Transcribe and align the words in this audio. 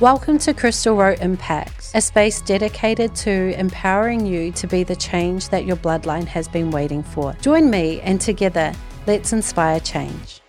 Welcome 0.00 0.36
to 0.40 0.52
Krystal 0.52 0.94
Rowe 0.94 1.14
Impact, 1.22 1.92
a 1.94 2.02
space 2.02 2.42
dedicated 2.42 3.14
to 3.16 3.58
empowering 3.58 4.26
you 4.26 4.52
to 4.52 4.66
be 4.66 4.84
the 4.84 4.94
change 4.94 5.48
that 5.48 5.64
your 5.64 5.76
bloodline 5.76 6.26
has 6.26 6.48
been 6.48 6.70
waiting 6.70 7.02
for. 7.02 7.32
Join 7.40 7.70
me 7.70 8.02
and 8.02 8.20
together, 8.20 8.74
let's 9.06 9.32
inspire 9.32 9.80
change. 9.80 10.42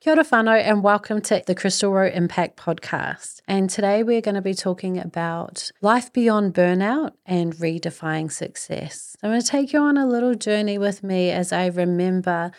Kia 0.00 0.14
ora 0.14 0.24
whanau 0.24 0.58
and 0.58 0.82
welcome 0.82 1.20
to 1.20 1.42
the 1.46 1.54
Krystal 1.54 1.92
Rowe 1.92 2.08
Impact 2.08 2.56
podcast. 2.56 3.42
And 3.46 3.68
today 3.68 4.02
we're 4.02 4.22
going 4.22 4.36
to 4.36 4.40
be 4.40 4.54
talking 4.54 4.98
about 4.98 5.70
life 5.82 6.10
beyond 6.10 6.54
burnout 6.54 7.10
and 7.26 7.54
redefining 7.56 8.32
success. 8.32 9.14
I'm 9.22 9.28
going 9.28 9.42
to 9.42 9.46
take 9.46 9.74
you 9.74 9.80
on 9.80 9.98
a 9.98 10.06
little 10.06 10.34
journey 10.34 10.78
with 10.78 11.02
me 11.02 11.30
as 11.30 11.52
I 11.52 11.66
remember 11.66 12.50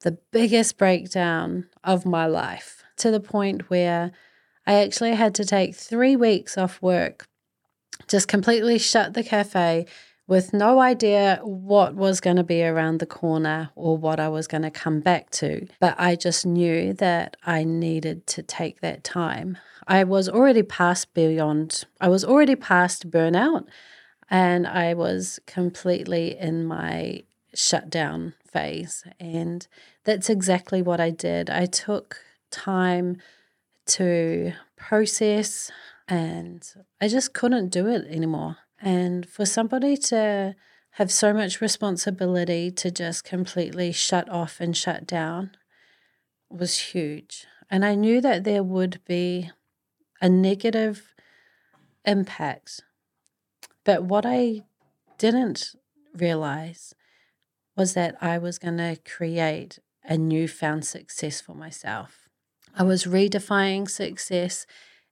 the 0.00 0.18
biggest 0.32 0.76
breakdown 0.76 1.68
of 1.84 2.04
my 2.04 2.26
life 2.26 2.82
to 2.96 3.12
the 3.12 3.20
point 3.20 3.70
where 3.70 4.10
I 4.66 4.74
actually 4.82 5.14
had 5.14 5.34
to 5.36 5.44
take 5.44 5.74
three 5.74 6.16
weeks 6.16 6.56
off 6.56 6.80
work, 6.80 7.26
just 8.06 8.28
completely 8.28 8.78
shut 8.78 9.14
the 9.14 9.24
cafe 9.24 9.86
with 10.28 10.52
no 10.52 10.78
idea 10.78 11.40
what 11.42 11.94
was 11.94 12.20
going 12.20 12.36
to 12.36 12.44
be 12.44 12.62
around 12.62 13.00
the 13.00 13.06
corner 13.06 13.70
or 13.74 13.96
what 13.96 14.20
I 14.20 14.28
was 14.28 14.46
going 14.46 14.62
to 14.62 14.70
come 14.70 15.00
back 15.00 15.30
to. 15.30 15.66
But 15.80 15.94
I 15.98 16.14
just 16.14 16.46
knew 16.46 16.92
that 16.94 17.36
I 17.44 17.64
needed 17.64 18.26
to 18.28 18.42
take 18.42 18.80
that 18.80 19.04
time. 19.04 19.58
I 19.86 20.04
was 20.04 20.28
already 20.28 20.62
past 20.62 21.12
beyond, 21.12 21.84
I 22.00 22.08
was 22.08 22.24
already 22.24 22.54
past 22.54 23.10
burnout, 23.10 23.66
and 24.30 24.66
I 24.66 24.94
was 24.94 25.40
completely 25.46 26.38
in 26.38 26.64
my 26.64 27.24
shutdown 27.54 28.34
phase. 28.46 29.04
And 29.18 29.66
that's 30.04 30.30
exactly 30.30 30.82
what 30.82 31.00
I 31.00 31.10
did. 31.10 31.50
I 31.50 31.66
took 31.66 32.20
time 32.50 33.18
to 33.86 34.52
process, 34.76 35.70
and 36.08 36.66
I 37.00 37.08
just 37.08 37.32
couldn't 37.32 37.68
do 37.68 37.86
it 37.86 38.06
anymore. 38.08 38.58
And 38.80 39.28
for 39.28 39.46
somebody 39.46 39.96
to 39.96 40.54
have 40.96 41.10
so 41.10 41.32
much 41.32 41.60
responsibility 41.60 42.70
to 42.70 42.90
just 42.90 43.24
completely 43.24 43.92
shut 43.92 44.28
off 44.28 44.60
and 44.60 44.76
shut 44.76 45.06
down 45.06 45.52
was 46.50 46.78
huge. 46.78 47.46
And 47.70 47.84
I 47.84 47.94
knew 47.94 48.20
that 48.20 48.44
there 48.44 48.62
would 48.62 49.00
be 49.06 49.50
a 50.20 50.28
negative 50.28 51.14
impact. 52.04 52.82
But 53.84 54.04
what 54.04 54.26
I 54.26 54.62
didn't 55.16 55.74
realize 56.14 56.94
was 57.76 57.94
that 57.94 58.16
I 58.20 58.38
was 58.38 58.58
going 58.58 58.76
to 58.76 58.98
create 59.04 59.78
a 60.04 60.18
newfound 60.18 60.84
success 60.84 61.40
for 61.40 61.54
myself. 61.54 62.21
I 62.74 62.84
was 62.84 63.04
redefining 63.04 63.88
success 63.88 64.66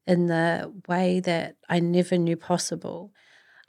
in 0.06 0.27
the 0.27 0.72
way 0.89 1.20
that 1.20 1.56
I 1.69 1.80
never 1.80 2.17
knew 2.17 2.36
possible. 2.36 3.12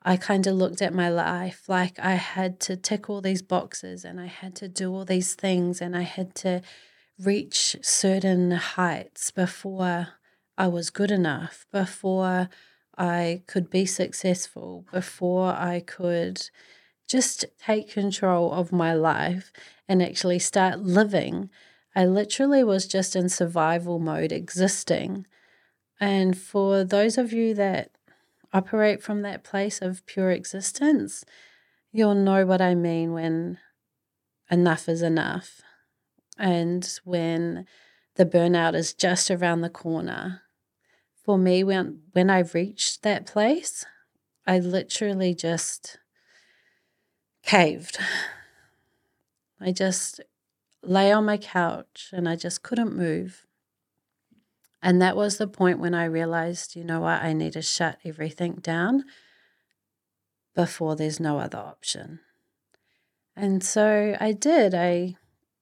I 0.03 0.17
kind 0.17 0.47
of 0.47 0.55
looked 0.55 0.81
at 0.81 0.93
my 0.93 1.09
life 1.09 1.67
like 1.67 1.99
I 1.99 2.15
had 2.15 2.59
to 2.61 2.75
tick 2.75 3.09
all 3.09 3.21
these 3.21 3.41
boxes 3.41 4.03
and 4.03 4.19
I 4.19 4.25
had 4.25 4.55
to 4.55 4.67
do 4.67 4.91
all 4.91 5.05
these 5.05 5.35
things 5.35 5.81
and 5.81 5.95
I 5.95 6.01
had 6.01 6.33
to 6.35 6.61
reach 7.19 7.75
certain 7.81 8.51
heights 8.51 9.29
before 9.29 10.07
I 10.57 10.67
was 10.67 10.89
good 10.89 11.11
enough, 11.11 11.65
before 11.71 12.49
I 12.97 13.43
could 13.45 13.69
be 13.69 13.85
successful, 13.85 14.85
before 14.91 15.53
I 15.53 15.81
could 15.81 16.49
just 17.07 17.45
take 17.59 17.91
control 17.91 18.51
of 18.53 18.71
my 18.71 18.93
life 18.93 19.51
and 19.87 20.01
actually 20.01 20.39
start 20.39 20.79
living 20.79 21.49
I 21.95 22.05
literally 22.05 22.63
was 22.63 22.87
just 22.87 23.15
in 23.15 23.29
survival 23.29 23.99
mode, 23.99 24.31
existing. 24.31 25.25
And 25.99 26.37
for 26.37 26.83
those 26.83 27.17
of 27.17 27.33
you 27.33 27.53
that 27.55 27.91
operate 28.53 29.03
from 29.03 29.21
that 29.21 29.43
place 29.43 29.81
of 29.81 30.05
pure 30.05 30.31
existence, 30.31 31.23
you'll 31.91 32.15
know 32.15 32.45
what 32.45 32.61
I 32.61 32.75
mean 32.75 33.13
when 33.13 33.57
enough 34.49 34.87
is 34.89 35.01
enough 35.01 35.61
and 36.37 36.99
when 37.03 37.65
the 38.15 38.25
burnout 38.25 38.73
is 38.73 38.93
just 38.93 39.29
around 39.29 39.61
the 39.61 39.69
corner. 39.69 40.41
For 41.23 41.37
me, 41.37 41.63
when, 41.63 42.01
when 42.13 42.29
I 42.29 42.39
reached 42.39 43.03
that 43.03 43.25
place, 43.25 43.85
I 44.47 44.59
literally 44.59 45.35
just 45.35 45.97
caved. 47.43 47.99
I 49.59 49.71
just 49.71 50.19
lay 50.83 51.11
on 51.11 51.25
my 51.25 51.37
couch 51.37 52.09
and 52.11 52.27
I 52.27 52.35
just 52.35 52.63
couldn't 52.63 52.95
move. 52.95 53.45
And 54.81 55.01
that 55.01 55.15
was 55.15 55.37
the 55.37 55.47
point 55.47 55.79
when 55.79 55.93
I 55.93 56.05
realized, 56.05 56.75
you 56.75 56.83
know 56.83 57.01
what, 57.01 57.21
I 57.21 57.33
need 57.33 57.53
to 57.53 57.61
shut 57.61 57.99
everything 58.03 58.55
down 58.55 59.03
before 60.55 60.95
there's 60.95 61.19
no 61.19 61.39
other 61.39 61.59
option. 61.59 62.19
And 63.35 63.63
so 63.63 64.17
I 64.19 64.31
did. 64.31 64.73
I 64.73 65.17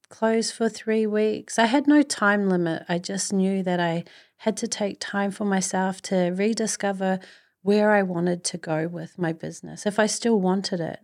closed 0.08 0.54
for 0.54 0.68
three 0.68 1.06
weeks. 1.06 1.58
I 1.58 1.66
had 1.66 1.86
no 1.86 2.02
time 2.02 2.48
limit. 2.48 2.84
I 2.88 2.98
just 2.98 3.32
knew 3.32 3.62
that 3.62 3.78
I 3.78 4.04
had 4.38 4.56
to 4.58 4.68
take 4.68 4.96
time 5.00 5.30
for 5.30 5.44
myself 5.44 6.00
to 6.02 6.30
rediscover 6.30 7.20
where 7.62 7.92
I 7.92 8.02
wanted 8.02 8.42
to 8.44 8.58
go 8.58 8.88
with 8.88 9.18
my 9.18 9.32
business, 9.32 9.84
if 9.84 9.98
I 9.98 10.06
still 10.06 10.40
wanted 10.40 10.80
it. 10.80 11.00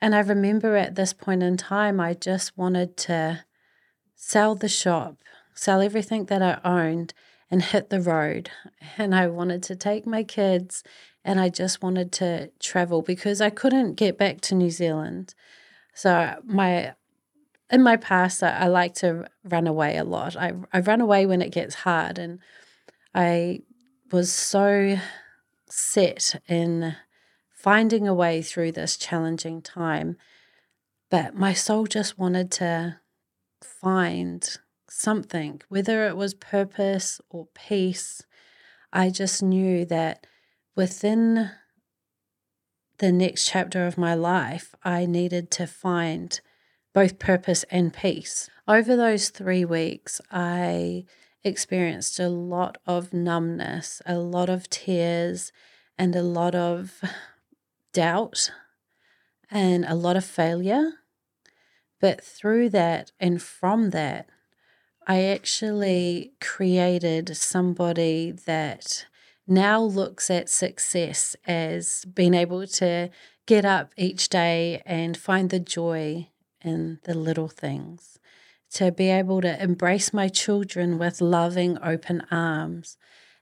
And 0.00 0.14
I 0.14 0.20
remember 0.20 0.76
at 0.76 0.94
this 0.94 1.14
point 1.14 1.42
in 1.42 1.56
time, 1.56 2.00
I 2.00 2.12
just 2.12 2.56
wanted 2.56 2.98
to 2.98 3.45
sell 4.16 4.54
the 4.54 4.68
shop, 4.68 5.18
sell 5.54 5.80
everything 5.80 6.24
that 6.24 6.42
I 6.42 6.58
owned, 6.64 7.14
and 7.50 7.62
hit 7.62 7.90
the 7.90 8.00
road. 8.00 8.50
And 8.98 9.14
I 9.14 9.28
wanted 9.28 9.62
to 9.64 9.76
take 9.76 10.06
my 10.06 10.24
kids 10.24 10.82
and 11.24 11.40
I 11.40 11.48
just 11.48 11.82
wanted 11.82 12.12
to 12.12 12.50
travel 12.60 13.02
because 13.02 13.40
I 13.40 13.50
couldn't 13.50 13.94
get 13.94 14.16
back 14.16 14.40
to 14.42 14.54
New 14.54 14.70
Zealand. 14.70 15.34
So 15.94 16.36
my 16.44 16.94
in 17.70 17.82
my 17.82 17.96
past 17.96 18.42
I, 18.42 18.50
I 18.50 18.66
like 18.68 18.94
to 18.96 19.26
run 19.44 19.66
away 19.66 19.96
a 19.96 20.04
lot. 20.04 20.36
I 20.36 20.54
I 20.72 20.80
run 20.80 21.00
away 21.00 21.26
when 21.26 21.42
it 21.42 21.52
gets 21.52 21.74
hard 21.74 22.18
and 22.18 22.38
I 23.14 23.60
was 24.10 24.32
so 24.32 24.98
set 25.68 26.40
in 26.48 26.96
finding 27.50 28.06
a 28.06 28.14
way 28.14 28.40
through 28.40 28.72
this 28.72 28.96
challenging 28.96 29.62
time. 29.62 30.16
But 31.10 31.34
my 31.34 31.52
soul 31.52 31.86
just 31.86 32.18
wanted 32.18 32.50
to 32.52 33.00
find 33.66 34.58
something, 34.88 35.60
whether 35.68 36.06
it 36.06 36.16
was 36.16 36.34
purpose 36.34 37.20
or 37.28 37.48
peace. 37.54 38.22
I 38.92 39.10
just 39.10 39.42
knew 39.42 39.84
that 39.86 40.26
within 40.74 41.50
the 42.98 43.12
next 43.12 43.48
chapter 43.48 43.86
of 43.86 43.98
my 43.98 44.14
life, 44.14 44.74
I 44.82 45.06
needed 45.06 45.50
to 45.52 45.66
find 45.66 46.40
both 46.94 47.18
purpose 47.18 47.64
and 47.70 47.92
peace. 47.92 48.48
Over 48.66 48.96
those 48.96 49.28
three 49.28 49.64
weeks, 49.64 50.20
I 50.30 51.04
experienced 51.44 52.18
a 52.18 52.28
lot 52.28 52.78
of 52.86 53.12
numbness, 53.12 54.00
a 54.06 54.18
lot 54.18 54.48
of 54.48 54.70
tears, 54.70 55.52
and 55.98 56.16
a 56.16 56.22
lot 56.22 56.54
of 56.54 57.00
doubt 57.92 58.50
and 59.50 59.84
a 59.84 59.94
lot 59.94 60.16
of 60.16 60.24
failure. 60.24 60.92
But 62.00 62.22
through 62.22 62.70
that 62.70 63.12
and 63.18 63.40
from 63.40 63.90
that, 63.90 64.28
I 65.06 65.22
actually 65.22 66.32
created 66.40 67.36
somebody 67.36 68.32
that 68.32 69.06
now 69.46 69.80
looks 69.80 70.30
at 70.30 70.48
success 70.48 71.36
as 71.46 72.04
being 72.04 72.34
able 72.34 72.66
to 72.66 73.10
get 73.46 73.64
up 73.64 73.92
each 73.96 74.28
day 74.28 74.82
and 74.84 75.16
find 75.16 75.50
the 75.50 75.60
joy 75.60 76.28
in 76.62 76.98
the 77.04 77.14
little 77.14 77.48
things, 77.48 78.18
to 78.72 78.90
be 78.90 79.08
able 79.08 79.40
to 79.40 79.62
embrace 79.62 80.12
my 80.12 80.26
children 80.26 80.98
with 80.98 81.20
loving, 81.20 81.78
open 81.80 82.26
arms, 82.32 82.96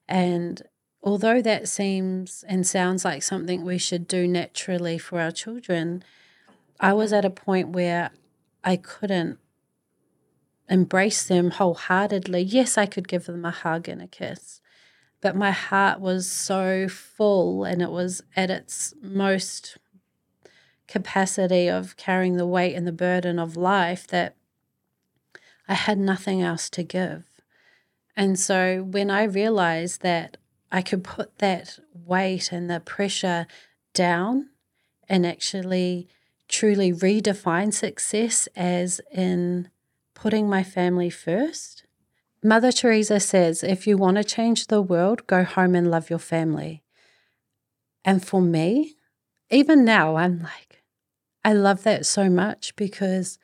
and 0.06 0.62
although 1.03 1.41
that 1.41 1.69
seems 1.69 2.44
and 2.46 2.67
sounds 2.67 3.05
like 3.05 3.23
something 3.23 3.64
we 3.64 3.79
should 3.79 4.06
do 4.06 4.29
naturally 4.29 4.99
for 4.99 5.20
our 5.20 5.31
children, 5.31 6.05
I 6.79 6.93
was 6.93 7.14
at 7.14 7.25
a 7.25 7.31
point 7.31 7.70
where 7.70 8.11
I 8.64 8.76
couldn't 8.76 9.38
embrace 10.69 11.25
them 11.25 11.50
wholeheartedly. 11.50 12.43
Yes, 12.43 12.78
I 12.78 12.87
could 12.87 13.06
give 13.06 13.26
them 13.26 13.44
a 13.44 13.50
hug 13.50 13.88
and 13.88 14.00
a 14.00 14.06
kiss, 14.06 14.61
but 15.20 15.37
my 15.37 15.50
heart 15.50 16.00
was 16.00 16.31
so 16.31 16.88
full 16.88 17.64
and 17.64 17.82
it 17.82 17.90
was 17.90 18.22
at 18.34 18.50
its 18.50 18.94
most 19.02 19.76
capacity 20.88 21.69
of 21.69 21.96
carrying 21.96 22.37
the 22.37 22.46
weight 22.46 22.75
and 22.75 22.87
the 22.87 22.93
burden 22.93 23.38
of 23.38 23.56
life 23.56 24.06
that 24.08 24.37
I 25.69 25.75
had 25.75 25.99
nothing 25.99 26.43
else 26.43 26.69
to 26.70 26.82
give. 26.82 27.25
And 28.17 28.38
so 28.38 28.82
when 28.82 29.10
I 29.10 29.25
realized 29.25 30.02
that 30.02 30.37
I 30.70 30.82
could 30.82 31.05
put 31.05 31.38
that 31.38 31.78
weight 31.93 32.52
and 32.52 32.70
the 32.70 32.81
pressure 32.81 33.46
down 33.93 34.50
and 35.08 35.26
actually 35.26 36.08
truly 36.49 36.93
redefine 36.93 37.73
success 37.73 38.49
as 38.55 39.00
in 39.12 39.70
putting 40.14 40.49
my 40.49 40.62
family 40.62 41.11
first, 41.11 41.85
Mother 42.43 42.73
Teresa 42.73 43.20
says, 43.20 43.62
if 43.62 43.87
you 43.87 43.96
want 43.96 44.19
to 44.19 44.25
change 44.25 44.67
the 44.67 44.82
world, 44.82 45.26
go 45.26 45.44
home 45.44 45.75
and 45.75 45.91
love 45.91 46.11
your 46.11 46.19
family. 46.19 46.82
And 48.05 48.25
for 48.25 48.43
me, 48.43 48.96
even 49.50 49.85
now, 49.85 50.17
I'm 50.17 50.41
like, 50.41 50.82
I 51.44 51.55
love 51.55 51.82
that 51.85 52.05
so 52.05 52.29
much 52.29 52.76
because 52.76 53.38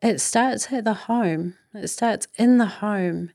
it 0.00 0.20
starts 0.20 0.72
at 0.72 0.84
the 0.84 0.94
home, 0.94 1.54
it 1.74 1.88
starts 1.88 2.26
in 2.36 2.58
the 2.58 2.66
home. 2.66 3.32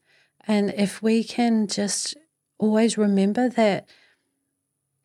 And 0.48 0.74
if 0.76 1.02
we 1.02 1.24
can 1.24 1.68
just 1.68 2.16
always 2.58 2.98
remember 2.98 3.50
that 3.50 3.88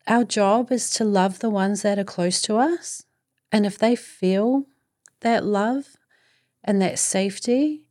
our 0.07 0.23
job 0.23 0.71
is 0.71 0.89
to 0.91 1.03
love 1.03 1.39
the 1.39 1.49
ones 1.49 1.83
that 1.83 1.99
are 1.99 2.03
close 2.03 2.41
to 2.43 2.57
us. 2.57 3.05
And 3.51 3.65
if 3.65 3.77
they 3.77 3.95
feel 3.95 4.65
that 5.21 5.43
love 5.43 5.97
and 6.63 6.81
that 6.81 6.99
safety, 6.99 7.83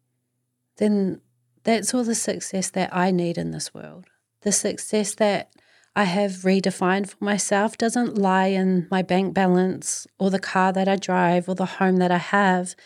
then 0.77 1.21
that's 1.65 1.93
all 1.93 2.05
the 2.05 2.15
success 2.15 2.71
that 2.71 2.95
I 2.95 3.11
need 3.11 3.37
in 3.37 3.51
this 3.51 3.75
world. 3.75 4.07
The 4.43 4.53
success 4.53 5.15
that 5.17 5.53
I 5.97 6.05
have 6.05 6.31
redefined 6.45 7.09
for 7.09 7.25
myself 7.25 7.77
doesn't 7.77 8.17
lie 8.17 8.47
in 8.47 8.87
my 8.91 9.03
bank 9.03 9.35
balance 9.35 10.07
or 10.19 10.31
the 10.31 10.39
car 10.39 10.73
that 10.73 10.87
I 10.87 10.97
drive 10.97 11.49
or 11.49 11.57
the 11.57 11.67
home 11.67 11.97
that 11.97 12.13
I 12.13 12.19
have. 12.19 12.77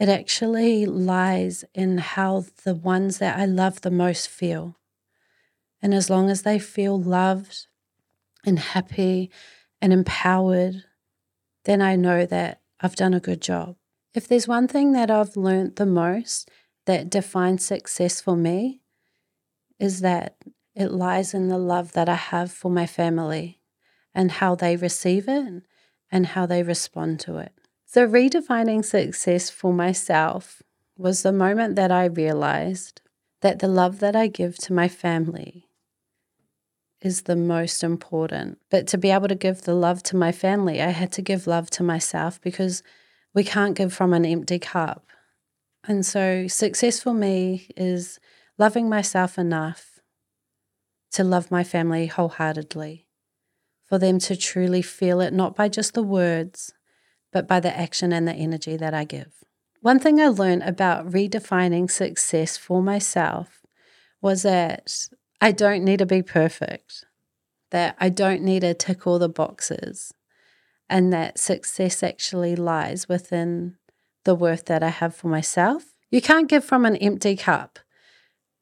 It 0.00 0.08
actually 0.08 0.84
lies 0.84 1.64
in 1.74 1.98
how 1.98 2.44
the 2.64 2.74
ones 2.74 3.18
that 3.18 3.38
I 3.38 3.44
love 3.44 3.82
the 3.82 3.90
most 3.90 4.28
feel. 4.28 4.76
And 5.80 5.94
as 5.94 6.10
long 6.10 6.28
as 6.28 6.42
they 6.42 6.58
feel 6.58 7.00
loved 7.00 7.68
and 8.44 8.58
happy 8.58 9.30
and 9.80 9.92
empowered, 9.92 10.84
then 11.66 11.82
I 11.82 11.96
know 11.96 12.24
that 12.26 12.62
I've 12.80 12.96
done 12.96 13.12
a 13.12 13.20
good 13.20 13.42
job. 13.42 13.76
If 14.14 14.26
there's 14.26 14.48
one 14.48 14.68
thing 14.68 14.92
that 14.92 15.10
I've 15.10 15.36
learned 15.36 15.76
the 15.76 15.86
most 15.86 16.50
that 16.86 17.10
defines 17.10 17.66
success 17.66 18.20
for 18.20 18.36
me, 18.36 18.80
is 19.78 20.00
that 20.00 20.36
it 20.74 20.90
lies 20.90 21.34
in 21.34 21.48
the 21.48 21.58
love 21.58 21.92
that 21.92 22.08
I 22.08 22.14
have 22.14 22.50
for 22.50 22.70
my 22.70 22.86
family 22.86 23.60
and 24.14 24.30
how 24.32 24.54
they 24.54 24.76
receive 24.76 25.28
it 25.28 25.62
and 26.10 26.26
how 26.26 26.46
they 26.46 26.62
respond 26.62 27.20
to 27.20 27.38
it. 27.38 27.52
So, 27.84 28.06
redefining 28.06 28.84
success 28.84 29.50
for 29.50 29.72
myself 29.72 30.62
was 30.96 31.22
the 31.22 31.32
moment 31.32 31.76
that 31.76 31.92
I 31.92 32.06
realized 32.06 33.00
that 33.42 33.58
the 33.58 33.68
love 33.68 33.98
that 34.00 34.16
I 34.16 34.28
give 34.28 34.56
to 34.58 34.72
my 34.72 34.88
family 34.88 35.65
is 37.06 37.22
the 37.22 37.36
most 37.36 37.82
important. 37.84 38.58
But 38.70 38.86
to 38.88 38.98
be 38.98 39.10
able 39.10 39.28
to 39.28 39.34
give 39.34 39.62
the 39.62 39.74
love 39.74 40.02
to 40.04 40.16
my 40.16 40.32
family, 40.32 40.82
I 40.82 40.90
had 40.90 41.12
to 41.12 41.22
give 41.22 41.46
love 41.46 41.70
to 41.70 41.82
myself 41.82 42.40
because 42.40 42.82
we 43.32 43.44
can't 43.44 43.76
give 43.76 43.94
from 43.94 44.12
an 44.12 44.26
empty 44.26 44.58
cup. 44.58 45.06
And 45.86 46.04
so, 46.04 46.48
success 46.48 47.00
for 47.00 47.14
me 47.14 47.68
is 47.76 48.18
loving 48.58 48.88
myself 48.88 49.38
enough 49.38 50.00
to 51.12 51.22
love 51.22 51.50
my 51.50 51.62
family 51.62 52.06
wholeheartedly, 52.06 53.06
for 53.84 53.98
them 53.98 54.18
to 54.18 54.36
truly 54.36 54.82
feel 54.82 55.20
it, 55.20 55.32
not 55.32 55.54
by 55.54 55.68
just 55.68 55.94
the 55.94 56.02
words, 56.02 56.72
but 57.32 57.46
by 57.46 57.60
the 57.60 57.74
action 57.74 58.12
and 58.12 58.26
the 58.26 58.34
energy 58.34 58.76
that 58.76 58.94
I 58.94 59.04
give. 59.04 59.44
One 59.80 60.00
thing 60.00 60.20
I 60.20 60.26
learned 60.26 60.64
about 60.64 61.08
redefining 61.08 61.88
success 61.88 62.56
for 62.56 62.82
myself 62.82 63.62
was 64.20 64.42
that 64.42 65.08
I 65.40 65.52
don't 65.52 65.84
need 65.84 65.98
to 65.98 66.06
be 66.06 66.22
perfect, 66.22 67.04
that 67.70 67.96
I 68.00 68.08
don't 68.08 68.42
need 68.42 68.60
to 68.60 68.74
tick 68.74 69.06
all 69.06 69.18
the 69.18 69.28
boxes, 69.28 70.12
and 70.88 71.12
that 71.12 71.38
success 71.38 72.02
actually 72.02 72.56
lies 72.56 73.08
within 73.08 73.76
the 74.24 74.34
worth 74.34 74.64
that 74.66 74.82
I 74.82 74.88
have 74.88 75.14
for 75.14 75.28
myself. 75.28 75.84
You 76.10 76.22
can't 76.22 76.48
give 76.48 76.64
from 76.64 76.84
an 76.84 76.96
empty 76.96 77.36
cup. 77.36 77.78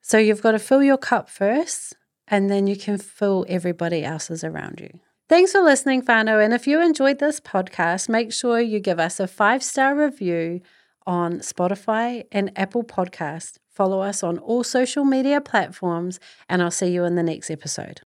So 0.03 0.19
you've 0.19 0.43
got 0.43 0.53
to 0.53 0.59
fill 0.59 0.82
your 0.82 0.99
cup 0.99 1.31
first, 1.31 1.97
and 2.29 2.50
then 2.50 2.67
you 2.67 2.77
can 2.77 2.99
fill 2.99 3.47
everybody 3.49 4.05
else's 4.05 4.44
around 4.44 4.81
you. 4.81 5.00
Thanks 5.29 5.53
for 5.53 5.62
listening, 5.62 6.03
whanau. 6.03 6.44
And 6.44 6.53
if 6.53 6.67
you 6.67 6.82
enjoyed 6.82 7.19
this 7.19 7.41
podcast, 7.41 8.09
make 8.09 8.32
sure 8.32 8.61
you 8.61 8.81
give 8.81 9.00
us 9.00 9.19
a 9.19 9.27
five 9.27 9.62
star 9.62 9.94
review 9.94 10.61
on 11.06 11.38
Spotify 11.38 12.25
and 12.31 12.53
Apple 12.56 12.85
Podcast. 12.85 13.59
Follow 13.75 14.00
us 14.00 14.23
on 14.23 14.38
all 14.38 14.62
social 14.62 15.05
media 15.05 15.41
platforms, 15.41 16.21
and 16.49 16.62
I'll 16.62 16.71
see 16.71 16.88
you 16.88 17.05
in 17.05 17.17
the 17.17 17.23
next 17.23 17.50
episode. 17.50 18.00